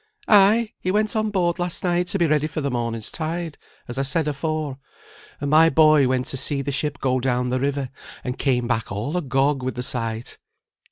"Ay, 0.27 0.73
he 0.79 0.89
went 0.89 1.15
on 1.15 1.29
board 1.29 1.59
last 1.59 1.83
night 1.83 2.07
to 2.07 2.17
be 2.17 2.25
ready 2.25 2.47
for 2.47 2.59
the 2.59 2.71
morning's 2.71 3.11
tide, 3.11 3.59
as 3.87 3.99
I 3.99 4.01
said 4.01 4.27
afore, 4.27 4.79
and 5.39 5.47
my 5.51 5.69
boy 5.69 6.07
went 6.07 6.25
to 6.25 6.37
see 6.37 6.63
the 6.63 6.71
ship 6.71 6.97
go 6.99 7.19
down 7.19 7.49
the 7.49 7.59
river, 7.59 7.91
and 8.23 8.35
came 8.39 8.65
back 8.67 8.91
all 8.91 9.15
agog 9.15 9.61
with 9.61 9.75
the 9.75 9.83
sight. 9.83 10.39